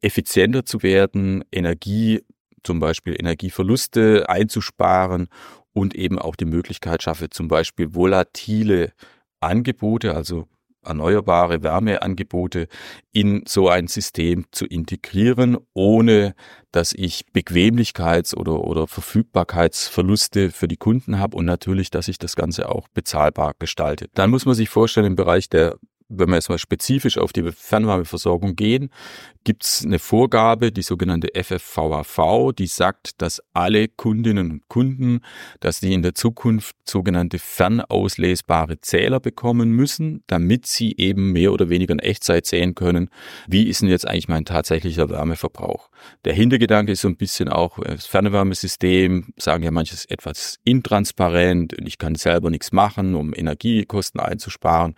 effizienter 0.00 0.64
zu 0.64 0.82
werden, 0.82 1.44
Energie, 1.52 2.22
zum 2.62 2.80
Beispiel 2.80 3.14
Energieverluste 3.18 4.28
einzusparen 4.28 5.28
und 5.72 5.94
eben 5.94 6.18
auch 6.18 6.36
die 6.36 6.46
Möglichkeit 6.46 7.02
schaffe, 7.02 7.30
zum 7.30 7.48
Beispiel 7.48 7.94
volatile 7.94 8.92
Angebote, 9.40 10.14
also 10.14 10.46
erneuerbare 10.82 11.62
Wärmeangebote 11.62 12.66
in 13.12 13.44
so 13.46 13.68
ein 13.68 13.86
System 13.86 14.46
zu 14.50 14.64
integrieren, 14.64 15.58
ohne 15.74 16.34
dass 16.72 16.92
ich 16.92 17.26
Bequemlichkeits- 17.34 18.34
oder, 18.34 18.64
oder 18.64 18.86
Verfügbarkeitsverluste 18.86 20.50
für 20.50 20.68
die 20.68 20.78
Kunden 20.78 21.18
habe 21.18 21.36
und 21.36 21.44
natürlich, 21.44 21.90
dass 21.90 22.08
ich 22.08 22.18
das 22.18 22.34
Ganze 22.34 22.68
auch 22.68 22.88
bezahlbar 22.88 23.52
gestalte. 23.58 24.06
Dann 24.14 24.30
muss 24.30 24.46
man 24.46 24.54
sich 24.54 24.70
vorstellen, 24.70 25.06
im 25.06 25.16
Bereich 25.16 25.48
der 25.48 25.76
wenn 26.10 26.28
wir 26.28 26.36
jetzt 26.36 26.48
mal 26.48 26.58
spezifisch 26.58 27.16
auf 27.16 27.32
die 27.32 27.50
Fernwärmeversorgung 27.50 28.56
gehen, 28.56 28.90
gibt 29.44 29.64
es 29.64 29.84
eine 29.84 29.98
Vorgabe, 29.98 30.72
die 30.72 30.82
sogenannte 30.82 31.28
FFVAV, 31.34 32.52
die 32.52 32.66
sagt, 32.66 33.22
dass 33.22 33.40
alle 33.54 33.88
Kundinnen 33.88 34.50
und 34.50 34.68
Kunden, 34.68 35.20
dass 35.60 35.80
die 35.80 35.94
in 35.94 36.02
der 36.02 36.14
Zukunft 36.14 36.76
sogenannte 36.84 37.38
fernauslesbare 37.38 38.80
Zähler 38.80 39.20
bekommen 39.20 39.70
müssen, 39.70 40.22
damit 40.26 40.66
sie 40.66 40.94
eben 40.98 41.32
mehr 41.32 41.52
oder 41.52 41.70
weniger 41.70 41.92
in 41.92 42.00
Echtzeit 42.00 42.44
sehen 42.44 42.74
können, 42.74 43.08
wie 43.46 43.68
ist 43.68 43.80
denn 43.80 43.88
jetzt 43.88 44.06
eigentlich 44.06 44.28
mein 44.28 44.44
tatsächlicher 44.44 45.08
Wärmeverbrauch. 45.08 45.88
Der 46.24 46.34
Hintergedanke 46.34 46.92
ist 46.92 47.02
so 47.02 47.08
ein 47.08 47.16
bisschen 47.16 47.48
auch, 47.48 47.78
äh, 47.78 47.92
das 47.92 48.06
Fernwärmesystem, 48.06 49.32
sagen 49.36 49.62
ja 49.62 49.70
manches 49.70 50.04
etwas 50.04 50.58
intransparent 50.64 51.78
und 51.78 51.86
ich 51.86 51.98
kann 51.98 52.14
selber 52.14 52.50
nichts 52.50 52.72
machen, 52.72 53.14
um 53.14 53.32
Energiekosten 53.34 54.20
einzusparen. 54.20 54.94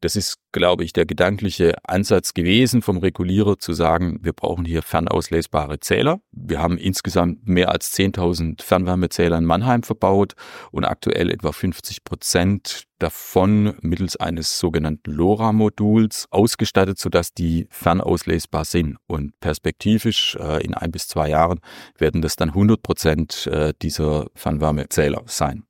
Das 0.00 0.16
ist 0.16 0.38
glaube 0.54 0.84
ich, 0.84 0.92
der 0.92 1.04
gedankliche 1.04 1.74
Ansatz 1.82 2.32
gewesen 2.32 2.80
vom 2.80 2.98
Regulierer 2.98 3.58
zu 3.58 3.72
sagen, 3.72 4.20
wir 4.22 4.32
brauchen 4.32 4.64
hier 4.64 4.82
fernauslesbare 4.82 5.80
Zähler. 5.80 6.20
Wir 6.30 6.60
haben 6.60 6.78
insgesamt 6.78 7.46
mehr 7.46 7.70
als 7.70 7.92
10.000 7.92 8.62
Fernwärmezähler 8.62 9.36
in 9.36 9.44
Mannheim 9.44 9.82
verbaut 9.82 10.34
und 10.70 10.84
aktuell 10.84 11.30
etwa 11.30 11.50
50 11.50 12.04
Prozent 12.04 12.84
davon 13.00 13.74
mittels 13.82 14.16
eines 14.16 14.60
sogenannten 14.60 15.10
LoRa-Moduls 15.10 16.28
ausgestattet, 16.30 16.98
sodass 17.00 17.34
die 17.34 17.66
fernauslesbar 17.70 18.64
sind. 18.64 18.96
Und 19.08 19.38
perspektivisch 19.40 20.36
äh, 20.36 20.64
in 20.64 20.74
ein 20.74 20.92
bis 20.92 21.08
zwei 21.08 21.30
Jahren 21.30 21.58
werden 21.98 22.22
das 22.22 22.36
dann 22.36 22.50
100 22.50 22.80
Prozent 22.80 23.48
äh, 23.48 23.74
dieser 23.82 24.26
Fernwärmezähler 24.34 25.22
sein. 25.26 25.64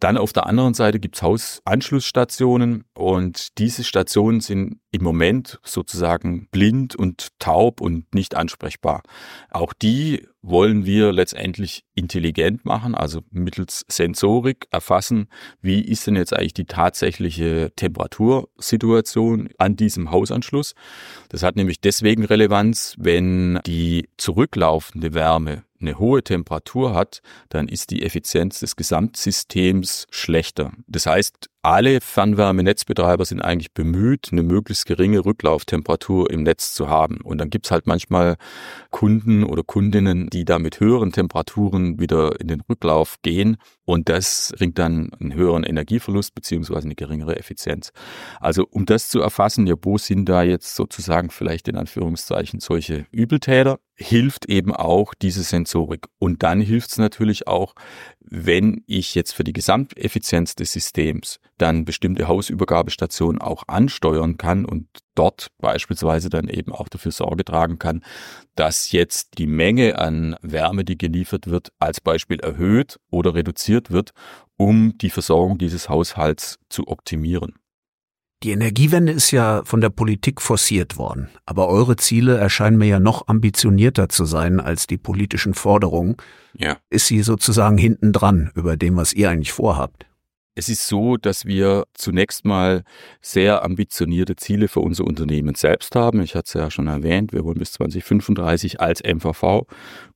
Dann 0.00 0.16
auf 0.16 0.32
der 0.32 0.46
anderen 0.46 0.74
Seite 0.74 1.00
gibt's 1.00 1.22
Hausanschlussstationen 1.22 2.84
und 2.94 3.58
diese 3.58 3.84
Stationen 3.84 4.40
sind 4.40 4.80
im 4.90 5.02
Moment 5.02 5.58
sozusagen 5.64 6.48
blind 6.50 6.96
und 6.96 7.28
taub 7.38 7.80
und 7.80 8.14
nicht 8.14 8.34
ansprechbar. 8.34 9.02
Auch 9.50 9.72
die 9.72 10.26
wollen 10.40 10.86
wir 10.86 11.12
letztendlich 11.12 11.84
intelligent 11.94 12.64
machen, 12.64 12.94
also 12.94 13.20
mittels 13.30 13.84
Sensorik 13.88 14.66
erfassen, 14.70 15.28
wie 15.60 15.80
ist 15.80 16.06
denn 16.06 16.16
jetzt 16.16 16.32
eigentlich 16.32 16.54
die 16.54 16.64
tatsächliche 16.64 17.70
Temperatursituation 17.76 19.50
an 19.58 19.76
diesem 19.76 20.10
Hausanschluss. 20.10 20.74
Das 21.28 21.42
hat 21.42 21.56
nämlich 21.56 21.80
deswegen 21.80 22.24
Relevanz, 22.24 22.94
wenn 22.98 23.60
die 23.66 24.08
zurücklaufende 24.16 25.12
Wärme 25.12 25.64
eine 25.80 25.98
hohe 25.98 26.22
Temperatur 26.22 26.94
hat, 26.94 27.20
dann 27.50 27.68
ist 27.68 27.90
die 27.90 28.02
Effizienz 28.02 28.60
des 28.60 28.76
Gesamtsystems 28.76 30.06
schlechter. 30.10 30.72
Das 30.86 31.06
heißt, 31.06 31.48
alle 31.68 32.00
Fernwärmenetzbetreiber 32.00 33.26
sind 33.26 33.42
eigentlich 33.42 33.72
bemüht, 33.72 34.28
eine 34.32 34.42
möglichst 34.42 34.86
geringe 34.86 35.24
Rücklauftemperatur 35.24 36.30
im 36.30 36.42
Netz 36.42 36.72
zu 36.72 36.88
haben. 36.88 37.20
Und 37.20 37.38
dann 37.38 37.50
gibt's 37.50 37.70
halt 37.70 37.86
manchmal 37.86 38.36
Kunden 38.90 39.44
oder 39.44 39.62
Kundinnen, 39.62 40.30
die 40.30 40.46
da 40.46 40.58
mit 40.58 40.80
höheren 40.80 41.12
Temperaturen 41.12 42.00
wieder 42.00 42.40
in 42.40 42.48
den 42.48 42.62
Rücklauf 42.62 43.16
gehen. 43.20 43.58
Und 43.84 44.08
das 44.08 44.54
bringt 44.56 44.78
dann 44.78 45.10
einen 45.20 45.34
höheren 45.34 45.62
Energieverlust 45.62 46.34
beziehungsweise 46.34 46.86
eine 46.86 46.94
geringere 46.94 47.36
Effizienz. 47.36 47.92
Also 48.40 48.66
um 48.70 48.86
das 48.86 49.10
zu 49.10 49.20
erfassen, 49.20 49.66
ja, 49.66 49.74
wo 49.82 49.98
sind 49.98 50.26
da 50.26 50.42
jetzt 50.42 50.74
sozusagen 50.74 51.28
vielleicht 51.30 51.68
in 51.68 51.76
Anführungszeichen 51.76 52.60
solche 52.60 53.04
Übeltäter, 53.10 53.78
hilft 53.94 54.46
eben 54.46 54.74
auch 54.74 55.12
diese 55.14 55.42
Sensorik. 55.42 56.06
Und 56.18 56.42
dann 56.42 56.60
hilft 56.60 56.90
es 56.90 56.98
natürlich 56.98 57.46
auch, 57.46 57.74
wenn 58.30 58.82
ich 58.86 59.14
jetzt 59.14 59.32
für 59.32 59.44
die 59.44 59.52
Gesamteffizienz 59.52 60.54
des 60.54 60.72
Systems 60.72 61.40
dann 61.56 61.84
bestimmte 61.84 62.28
Hausübergabestationen 62.28 63.40
auch 63.40 63.64
ansteuern 63.66 64.36
kann 64.36 64.64
und 64.64 64.86
dort 65.14 65.48
beispielsweise 65.58 66.28
dann 66.28 66.48
eben 66.48 66.72
auch 66.72 66.88
dafür 66.88 67.12
Sorge 67.12 67.44
tragen 67.44 67.78
kann, 67.78 68.02
dass 68.54 68.92
jetzt 68.92 69.38
die 69.38 69.46
Menge 69.46 69.98
an 69.98 70.36
Wärme, 70.42 70.84
die 70.84 70.98
geliefert 70.98 71.48
wird, 71.48 71.72
als 71.78 72.00
Beispiel 72.00 72.40
erhöht 72.40 72.98
oder 73.10 73.34
reduziert 73.34 73.90
wird, 73.90 74.12
um 74.56 74.96
die 74.98 75.10
Versorgung 75.10 75.58
dieses 75.58 75.88
Haushalts 75.88 76.58
zu 76.68 76.88
optimieren. 76.88 77.54
Die 78.44 78.52
Energiewende 78.52 79.10
ist 79.10 79.32
ja 79.32 79.62
von 79.64 79.80
der 79.80 79.90
Politik 79.90 80.40
forciert 80.40 80.96
worden, 80.96 81.28
aber 81.44 81.66
eure 81.68 81.96
Ziele 81.96 82.36
erscheinen 82.36 82.78
mir 82.78 82.86
ja 82.86 83.00
noch 83.00 83.26
ambitionierter 83.26 84.08
zu 84.08 84.26
sein 84.26 84.60
als 84.60 84.86
die 84.86 84.96
politischen 84.96 85.54
Forderungen. 85.54 86.16
Ja. 86.54 86.76
Ist 86.88 87.08
sie 87.08 87.22
sozusagen 87.22 87.78
hinten 87.78 88.12
dran 88.12 88.52
über 88.54 88.76
dem, 88.76 88.96
was 88.96 89.12
ihr 89.12 89.28
eigentlich 89.28 89.50
vorhabt? 89.52 90.06
Es 90.54 90.68
ist 90.68 90.86
so, 90.86 91.16
dass 91.16 91.46
wir 91.46 91.84
zunächst 91.94 92.44
mal 92.44 92.84
sehr 93.20 93.64
ambitionierte 93.64 94.36
Ziele 94.36 94.68
für 94.68 94.80
unser 94.80 95.04
Unternehmen 95.04 95.56
selbst 95.56 95.96
haben. 95.96 96.20
Ich 96.22 96.36
hatte 96.36 96.46
es 96.46 96.54
ja 96.54 96.70
schon 96.70 96.86
erwähnt, 96.86 97.32
wir 97.32 97.44
wollen 97.44 97.58
bis 97.58 97.72
2035 97.72 98.80
als 98.80 99.02
MVV 99.02 99.66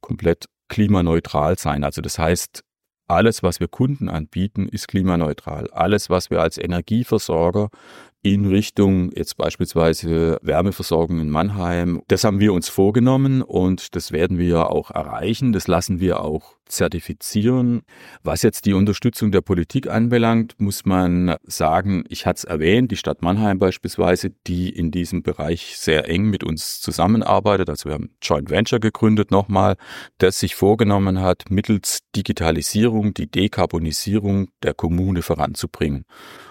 komplett 0.01 0.47
klimaneutral 0.69 1.59
sein. 1.59 1.83
Also 1.85 2.01
das 2.01 2.19
heißt, 2.19 2.63
alles, 3.09 3.43
was 3.43 3.61
wir 3.61 3.69
Kunden 3.69 4.09
anbieten, 4.09 4.69
ist 4.69 4.89
klimaneutral. 4.89 5.69
Alles, 5.71 6.09
was 6.09 6.31
wir 6.31 6.41
als 6.41 6.57
Energieversorger 6.57 7.69
in 8.23 8.47
Richtung 8.47 9.11
jetzt 9.17 9.37
beispielsweise 9.37 10.39
Wärmeversorgung 10.43 11.19
in 11.19 11.29
Mannheim. 11.29 12.03
Das 12.07 12.23
haben 12.23 12.39
wir 12.39 12.53
uns 12.53 12.69
vorgenommen 12.69 13.43
und 13.43 13.97
das 13.97 14.13
werden 14.13 14.39
wir 14.39 14.71
auch 14.71 14.93
erreichen. 14.93 15.53
Das 15.53 15.67
lassen 15.67 15.99
wir 15.99 16.21
auch 16.21 16.55
zertifizieren. 16.67 17.83
Was 18.23 18.43
jetzt 18.43 18.65
die 18.65 18.75
Unterstützung 18.75 19.33
der 19.33 19.41
Politik 19.41 19.89
anbelangt, 19.89 20.55
muss 20.59 20.85
man 20.85 21.35
sagen, 21.43 22.05
ich 22.09 22.25
hatte 22.25 22.39
es 22.39 22.45
erwähnt, 22.45 22.93
die 22.93 22.97
Stadt 22.97 23.23
Mannheim 23.23 23.59
beispielsweise, 23.59 24.31
die 24.47 24.71
in 24.71 24.93
diesem 24.93 25.23
Bereich 25.25 25.77
sehr 25.77 26.09
eng 26.09 26.31
mit 26.31 26.45
uns 26.45 26.81
zusammenarbeitet. 26.81 27.69
Also 27.69 27.89
wir 27.89 27.95
haben 27.95 28.11
Joint 28.23 28.51
Venture 28.51 28.81
gegründet 28.81 29.33
nochmal, 29.33 29.77
das 30.19 30.39
sich 30.39 30.55
vorgenommen 30.55 31.21
hat, 31.21 31.51
mittels 31.51 31.99
Digitalisierung 32.15 33.15
die 33.15 33.31
Dekarbonisierung 33.31 34.49
der 34.63 34.75
Kommune 34.75 35.23
voranzubringen. 35.23 36.05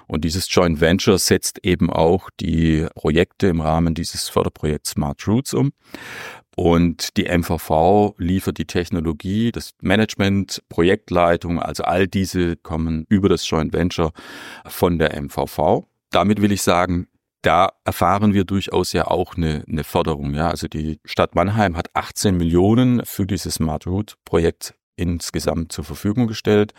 Und 0.08 0.24
dieses 0.24 0.54
Joint 0.54 0.82
Venture 0.82 1.18
setzt 1.18 1.60
eben 1.66 1.90
auch 1.90 2.30
die 2.40 2.88
Projekte 2.96 3.48
im 3.48 3.62
Rahmen 3.62 3.94
dieses 3.94 4.30
Förderprojekts 4.30 4.92
Smart 4.92 5.28
Roots 5.28 5.54
um. 5.54 5.72
Und 6.56 7.16
die 7.18 7.26
MVV 7.26 8.16
liefert 8.18 8.58
die 8.58 8.66
Technologie, 8.66 9.52
das 9.52 9.72
Management, 9.82 10.62
Projektleitung, 10.70 11.60
also 11.60 11.84
all 11.84 12.08
diese 12.08 12.58
kommen 12.58 13.06
über 13.10 13.30
das 13.30 13.50
Joint 13.50 13.74
Venture 13.74 14.12
von 14.66 15.00
der 15.00 15.20
MVV. 15.22 15.88
Damit 16.12 16.42
will 16.42 16.52
ich 16.52 16.62
sagen, 16.62 17.08
da 17.42 17.70
erfahren 17.86 18.34
wir 18.34 18.44
durchaus 18.44 18.94
ja 18.94 19.08
auch 19.08 19.36
eine, 19.36 19.64
eine 19.68 19.84
Förderung. 19.84 20.34
Ja, 20.34 20.50
also 20.50 20.68
die 20.68 21.00
Stadt 21.06 21.36
Mannheim 21.36 21.76
hat 21.76 21.90
18 21.94 22.38
Millionen 22.38 23.04
für 23.06 23.26
dieses 23.26 23.56
Smart 23.56 23.88
Route 23.88 24.16
Projekt 24.26 24.76
insgesamt 24.96 25.72
zur 25.72 25.84
Verfügung 25.84 26.28
gestellt. 26.28 26.74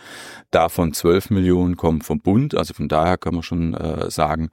Davon 0.50 0.92
12 0.92 1.30
Millionen 1.30 1.76
kommen 1.76 2.02
vom 2.02 2.20
Bund. 2.20 2.54
Also 2.54 2.74
von 2.74 2.88
daher 2.88 3.18
kann 3.18 3.34
man 3.34 3.42
schon 3.42 3.74
äh, 3.74 4.10
sagen, 4.10 4.50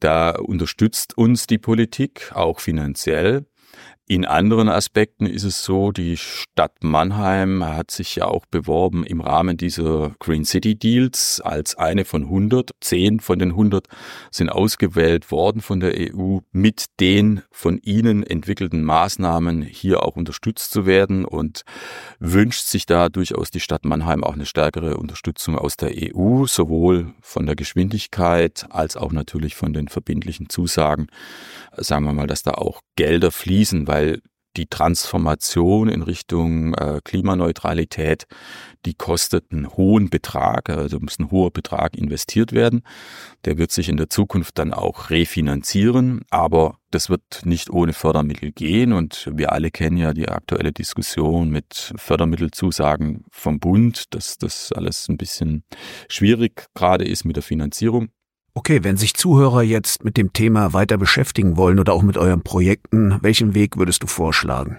da 0.00 0.30
unterstützt 0.30 1.16
uns 1.16 1.46
die 1.46 1.58
Politik 1.58 2.32
auch 2.34 2.60
finanziell. 2.60 3.46
In 4.06 4.26
anderen 4.26 4.68
Aspekten 4.68 5.24
ist 5.24 5.44
es 5.44 5.64
so, 5.64 5.90
die 5.90 6.18
Stadt 6.18 6.84
Mannheim 6.84 7.64
hat 7.64 7.90
sich 7.90 8.16
ja 8.16 8.26
auch 8.26 8.44
beworben 8.44 9.06
im 9.06 9.22
Rahmen 9.22 9.56
dieser 9.56 10.14
Green 10.18 10.44
City 10.44 10.74
Deals 10.74 11.40
als 11.42 11.76
eine 11.76 12.04
von 12.04 12.24
100. 12.24 12.72
Zehn 12.82 13.20
von 13.20 13.38
den 13.38 13.52
100 13.52 13.86
sind 14.30 14.50
ausgewählt 14.50 15.30
worden 15.30 15.62
von 15.62 15.80
der 15.80 15.94
EU, 15.96 16.40
mit 16.52 16.84
den 17.00 17.40
von 17.50 17.78
ihnen 17.78 18.24
entwickelten 18.24 18.84
Maßnahmen 18.84 19.62
hier 19.62 20.02
auch 20.02 20.16
unterstützt 20.16 20.72
zu 20.72 20.84
werden 20.84 21.24
und 21.24 21.62
wünscht 22.18 22.66
sich 22.66 22.84
da 22.84 23.08
durchaus 23.08 23.50
die 23.50 23.60
Stadt 23.60 23.86
Mannheim 23.86 24.22
auch 24.22 24.34
eine 24.34 24.44
stärkere 24.44 24.98
Unterstützung 24.98 25.56
aus 25.56 25.78
der 25.78 25.92
EU, 25.94 26.44
sowohl 26.44 27.14
von 27.22 27.46
der 27.46 27.56
Geschwindigkeit 27.56 28.66
als 28.68 28.98
auch 28.98 29.12
natürlich 29.12 29.54
von 29.54 29.72
den 29.72 29.88
verbindlichen 29.88 30.50
Zusagen. 30.50 31.06
Sagen 31.74 32.04
wir 32.04 32.12
mal, 32.12 32.26
dass 32.26 32.42
da 32.42 32.50
auch 32.50 32.82
Gelder 32.96 33.32
fließen, 33.64 33.86
weil 33.88 34.20
die 34.56 34.66
Transformation 34.66 35.88
in 35.88 36.02
Richtung 36.02 36.74
äh, 36.74 37.00
Klimaneutralität, 37.02 38.26
die 38.86 38.94
kostet 38.94 39.50
einen 39.50 39.68
hohen 39.76 40.10
Betrag, 40.10 40.70
also 40.70 41.00
muss 41.00 41.18
ein 41.18 41.32
hoher 41.32 41.50
Betrag 41.50 41.96
investiert 41.96 42.52
werden. 42.52 42.82
Der 43.46 43.58
wird 43.58 43.72
sich 43.72 43.88
in 43.88 43.96
der 43.96 44.10
Zukunft 44.10 44.58
dann 44.58 44.72
auch 44.72 45.10
refinanzieren, 45.10 46.20
aber 46.30 46.78
das 46.92 47.10
wird 47.10 47.40
nicht 47.44 47.68
ohne 47.70 47.94
Fördermittel 47.94 48.52
gehen 48.52 48.92
und 48.92 49.28
wir 49.32 49.50
alle 49.50 49.72
kennen 49.72 49.96
ja 49.96 50.12
die 50.12 50.28
aktuelle 50.28 50.70
Diskussion 50.70 51.50
mit 51.50 51.92
Fördermittelzusagen 51.96 53.24
vom 53.32 53.58
Bund, 53.58 54.14
dass 54.14 54.38
das 54.38 54.70
alles 54.70 55.08
ein 55.08 55.16
bisschen 55.16 55.64
schwierig 56.08 56.66
gerade 56.74 57.04
ist 57.04 57.24
mit 57.24 57.34
der 57.34 57.42
Finanzierung. 57.42 58.10
Okay, 58.56 58.84
wenn 58.84 58.96
sich 58.96 59.14
Zuhörer 59.14 59.62
jetzt 59.62 60.04
mit 60.04 60.16
dem 60.16 60.32
Thema 60.32 60.72
weiter 60.72 60.96
beschäftigen 60.96 61.56
wollen 61.56 61.80
oder 61.80 61.92
auch 61.92 62.02
mit 62.02 62.16
euren 62.16 62.42
Projekten, 62.42 63.18
welchen 63.20 63.52
Weg 63.52 63.76
würdest 63.76 64.04
du 64.04 64.06
vorschlagen? 64.06 64.78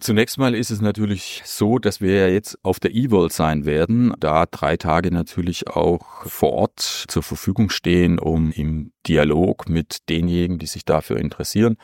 Zunächst 0.00 0.38
mal 0.38 0.54
ist 0.54 0.70
es 0.70 0.80
natürlich 0.80 1.42
so, 1.44 1.80
dass 1.80 2.00
wir 2.00 2.14
ja 2.14 2.28
jetzt 2.28 2.56
auf 2.62 2.78
der 2.78 2.94
E-World 2.94 3.32
sein 3.32 3.66
werden, 3.66 4.14
da 4.20 4.46
drei 4.46 4.76
Tage 4.76 5.10
natürlich 5.10 5.66
auch 5.66 6.24
vor 6.26 6.52
Ort 6.52 6.78
zur 7.08 7.24
Verfügung 7.24 7.70
stehen, 7.70 8.20
um 8.20 8.52
im 8.52 8.92
Dialog 9.08 9.68
mit 9.68 10.08
denjenigen, 10.08 10.60
die 10.60 10.66
sich 10.66 10.84
dafür 10.84 11.16
interessieren. 11.16 11.76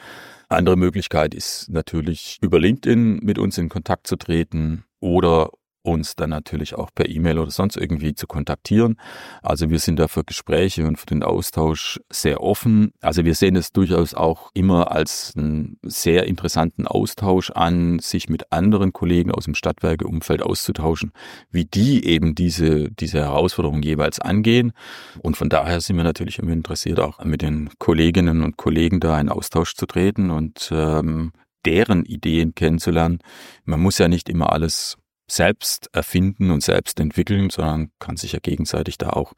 Andere 0.48 0.76
Möglichkeit 0.76 1.34
ist 1.34 1.68
natürlich 1.68 2.38
über 2.40 2.60
LinkedIn 2.60 3.18
mit 3.24 3.40
uns 3.40 3.58
in 3.58 3.68
Kontakt 3.68 4.06
zu 4.06 4.14
treten 4.14 4.84
oder 5.00 5.50
uns 5.84 6.16
dann 6.16 6.30
natürlich 6.30 6.74
auch 6.74 6.90
per 6.94 7.08
E-Mail 7.08 7.38
oder 7.38 7.50
sonst 7.50 7.76
irgendwie 7.76 8.14
zu 8.14 8.26
kontaktieren. 8.26 8.96
Also 9.42 9.70
wir 9.70 9.78
sind 9.78 9.98
da 9.98 10.08
für 10.08 10.24
Gespräche 10.24 10.86
und 10.86 10.98
für 10.98 11.06
den 11.06 11.22
Austausch 11.22 12.00
sehr 12.10 12.42
offen. 12.42 12.92
Also 13.00 13.24
wir 13.24 13.34
sehen 13.34 13.54
es 13.54 13.70
durchaus 13.70 14.14
auch 14.14 14.50
immer 14.54 14.90
als 14.90 15.34
einen 15.36 15.78
sehr 15.82 16.26
interessanten 16.26 16.86
Austausch 16.86 17.50
an, 17.50 17.98
sich 17.98 18.28
mit 18.28 18.50
anderen 18.50 18.92
Kollegen 18.92 19.30
aus 19.30 19.44
dem 19.44 19.54
Stadtwerkeumfeld 19.54 20.42
auszutauschen, 20.42 21.12
wie 21.50 21.66
die 21.66 22.04
eben 22.06 22.34
diese, 22.34 22.90
diese 22.90 23.18
Herausforderung 23.18 23.82
jeweils 23.82 24.18
angehen. 24.20 24.72
Und 25.20 25.36
von 25.36 25.50
daher 25.50 25.80
sind 25.80 25.96
wir 25.96 26.04
natürlich 26.04 26.38
immer 26.38 26.52
interessiert, 26.52 26.98
auch 26.98 27.22
mit 27.24 27.42
den 27.42 27.68
Kolleginnen 27.78 28.42
und 28.42 28.56
Kollegen 28.56 29.00
da 29.00 29.20
in 29.20 29.28
Austausch 29.28 29.74
zu 29.74 29.86
treten 29.86 30.30
und 30.30 30.70
ähm, 30.72 31.32
deren 31.66 32.04
Ideen 32.04 32.54
kennenzulernen. 32.54 33.18
Man 33.64 33.80
muss 33.80 33.98
ja 33.98 34.08
nicht 34.08 34.28
immer 34.28 34.52
alles 34.52 34.96
selbst 35.26 35.88
erfinden 35.92 36.50
und 36.50 36.62
selbst 36.62 37.00
entwickeln, 37.00 37.50
sondern 37.50 37.90
kann 37.98 38.16
sich 38.16 38.32
ja 38.32 38.38
gegenseitig 38.40 38.98
da 38.98 39.10
auch 39.10 39.32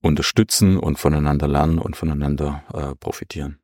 unterstützen 0.00 0.78
und 0.78 0.98
voneinander 0.98 1.48
lernen 1.48 1.78
und 1.78 1.96
voneinander 1.96 2.62
äh, 2.72 2.94
profitieren. 2.96 3.58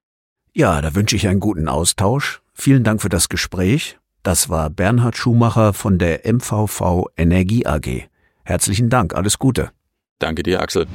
Ja, 0.53 0.81
da 0.81 0.95
wünsche 0.95 1.17
ich 1.17 1.29
einen 1.29 1.41
guten 1.41 1.69
Austausch. 1.69 2.43
Vielen 2.55 2.85
Dank 2.85 3.03
für 3.03 3.09
das 3.09 3.29
Gespräch. 3.29 3.99
Das 4.23 4.49
war 4.49 4.71
Bernhard 4.71 5.17
Schumacher 5.17 5.73
von 5.73 5.99
der 5.99 6.21
MVV 6.31 7.07
Energie 7.17 7.67
AG. 7.67 8.09
Herzlichen 8.45 8.91
Dank, 8.91 9.15
alles 9.15 9.39
Gute. 9.39 9.71
Danke 10.19 10.43
dir, 10.43 10.61
Axel. 10.61 10.87